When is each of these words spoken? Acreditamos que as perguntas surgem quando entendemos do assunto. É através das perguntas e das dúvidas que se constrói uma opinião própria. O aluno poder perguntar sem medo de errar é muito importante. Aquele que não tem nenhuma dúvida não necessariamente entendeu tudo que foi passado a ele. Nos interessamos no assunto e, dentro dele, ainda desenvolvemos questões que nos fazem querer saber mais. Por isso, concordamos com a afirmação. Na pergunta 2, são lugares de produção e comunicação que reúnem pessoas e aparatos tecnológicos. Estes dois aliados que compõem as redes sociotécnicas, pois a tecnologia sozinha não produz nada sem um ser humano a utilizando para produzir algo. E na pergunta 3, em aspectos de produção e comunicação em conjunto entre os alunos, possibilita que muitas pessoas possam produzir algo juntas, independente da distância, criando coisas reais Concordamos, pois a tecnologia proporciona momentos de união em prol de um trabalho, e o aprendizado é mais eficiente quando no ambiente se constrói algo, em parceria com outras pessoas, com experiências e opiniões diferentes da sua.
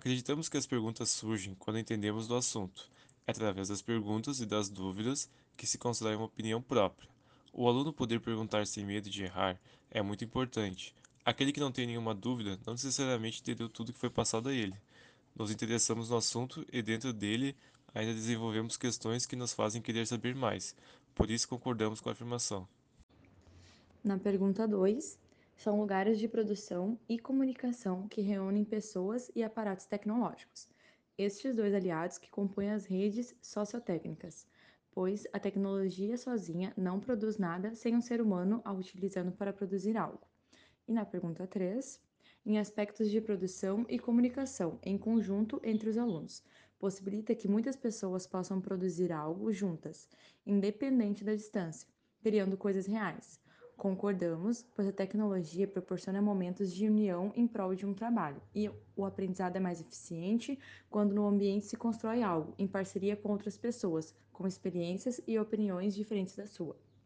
Acreditamos 0.00 0.48
que 0.48 0.56
as 0.56 0.66
perguntas 0.66 1.10
surgem 1.10 1.54
quando 1.58 1.78
entendemos 1.78 2.26
do 2.26 2.34
assunto. 2.34 2.90
É 3.26 3.32
através 3.32 3.68
das 3.68 3.82
perguntas 3.82 4.40
e 4.40 4.46
das 4.46 4.70
dúvidas 4.70 5.28
que 5.58 5.66
se 5.66 5.76
constrói 5.76 6.16
uma 6.16 6.24
opinião 6.24 6.62
própria. 6.62 7.06
O 7.52 7.68
aluno 7.68 7.92
poder 7.92 8.18
perguntar 8.18 8.66
sem 8.66 8.82
medo 8.82 9.10
de 9.10 9.24
errar 9.24 9.60
é 9.90 10.00
muito 10.00 10.24
importante. 10.24 10.94
Aquele 11.22 11.52
que 11.52 11.60
não 11.60 11.70
tem 11.70 11.86
nenhuma 11.86 12.14
dúvida 12.14 12.58
não 12.64 12.72
necessariamente 12.72 13.42
entendeu 13.42 13.68
tudo 13.68 13.92
que 13.92 13.98
foi 13.98 14.08
passado 14.08 14.48
a 14.48 14.54
ele. 14.54 14.74
Nos 15.36 15.50
interessamos 15.50 16.08
no 16.08 16.16
assunto 16.16 16.66
e, 16.72 16.80
dentro 16.80 17.12
dele, 17.12 17.54
ainda 17.94 18.14
desenvolvemos 18.14 18.78
questões 18.78 19.26
que 19.26 19.36
nos 19.36 19.52
fazem 19.52 19.82
querer 19.82 20.06
saber 20.06 20.34
mais. 20.34 20.74
Por 21.14 21.30
isso, 21.30 21.46
concordamos 21.46 22.00
com 22.00 22.08
a 22.08 22.12
afirmação. 22.12 22.66
Na 24.02 24.16
pergunta 24.16 24.66
2, 24.66 25.18
são 25.60 25.78
lugares 25.78 26.18
de 26.18 26.26
produção 26.26 26.98
e 27.06 27.18
comunicação 27.18 28.08
que 28.08 28.22
reúnem 28.22 28.64
pessoas 28.64 29.30
e 29.34 29.42
aparatos 29.42 29.84
tecnológicos. 29.84 30.66
Estes 31.18 31.54
dois 31.54 31.74
aliados 31.74 32.16
que 32.16 32.30
compõem 32.30 32.70
as 32.70 32.86
redes 32.86 33.36
sociotécnicas, 33.42 34.46
pois 34.90 35.26
a 35.34 35.38
tecnologia 35.38 36.16
sozinha 36.16 36.72
não 36.78 36.98
produz 36.98 37.36
nada 37.36 37.74
sem 37.74 37.94
um 37.94 38.00
ser 38.00 38.22
humano 38.22 38.62
a 38.64 38.72
utilizando 38.72 39.32
para 39.32 39.52
produzir 39.52 39.98
algo. 39.98 40.26
E 40.88 40.94
na 40.94 41.04
pergunta 41.04 41.46
3, 41.46 42.00
em 42.46 42.58
aspectos 42.58 43.10
de 43.10 43.20
produção 43.20 43.84
e 43.86 43.98
comunicação 43.98 44.78
em 44.82 44.96
conjunto 44.96 45.60
entre 45.62 45.90
os 45.90 45.98
alunos, 45.98 46.42
possibilita 46.78 47.34
que 47.34 47.46
muitas 47.46 47.76
pessoas 47.76 48.26
possam 48.26 48.62
produzir 48.62 49.12
algo 49.12 49.52
juntas, 49.52 50.08
independente 50.46 51.22
da 51.22 51.34
distância, 51.34 51.86
criando 52.22 52.56
coisas 52.56 52.86
reais 52.86 53.38
Concordamos, 53.80 54.62
pois 54.74 54.86
a 54.86 54.92
tecnologia 54.92 55.66
proporciona 55.66 56.20
momentos 56.20 56.70
de 56.70 56.86
união 56.86 57.32
em 57.34 57.46
prol 57.46 57.74
de 57.74 57.86
um 57.86 57.94
trabalho, 57.94 58.42
e 58.54 58.68
o 58.94 59.06
aprendizado 59.06 59.56
é 59.56 59.58
mais 59.58 59.80
eficiente 59.80 60.58
quando 60.90 61.14
no 61.14 61.26
ambiente 61.26 61.64
se 61.64 61.78
constrói 61.78 62.22
algo, 62.22 62.52
em 62.58 62.68
parceria 62.68 63.16
com 63.16 63.30
outras 63.32 63.56
pessoas, 63.56 64.14
com 64.34 64.46
experiências 64.46 65.18
e 65.26 65.38
opiniões 65.38 65.94
diferentes 65.94 66.36
da 66.36 66.46
sua. 66.46 66.76